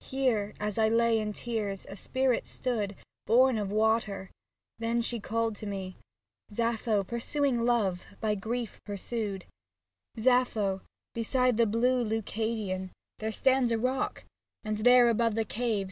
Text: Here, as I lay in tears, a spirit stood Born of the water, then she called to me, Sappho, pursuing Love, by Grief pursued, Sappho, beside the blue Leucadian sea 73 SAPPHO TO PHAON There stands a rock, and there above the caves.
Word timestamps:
Here, 0.00 0.54
as 0.60 0.78
I 0.78 0.88
lay 0.88 1.18
in 1.18 1.32
tears, 1.32 1.84
a 1.88 1.96
spirit 1.96 2.46
stood 2.46 2.94
Born 3.26 3.58
of 3.58 3.70
the 3.70 3.74
water, 3.74 4.30
then 4.78 5.02
she 5.02 5.18
called 5.18 5.56
to 5.56 5.66
me, 5.66 5.96
Sappho, 6.52 7.02
pursuing 7.02 7.64
Love, 7.64 8.04
by 8.20 8.36
Grief 8.36 8.80
pursued, 8.86 9.46
Sappho, 10.16 10.82
beside 11.14 11.56
the 11.56 11.66
blue 11.66 12.04
Leucadian 12.04 12.90
sea 12.90 12.92
73 12.92 12.92
SAPPHO 12.92 12.92
TO 12.92 12.92
PHAON 12.92 12.92
There 13.18 13.32
stands 13.32 13.72
a 13.72 13.78
rock, 13.78 14.24
and 14.62 14.78
there 14.84 15.08
above 15.08 15.34
the 15.34 15.44
caves. 15.44 15.88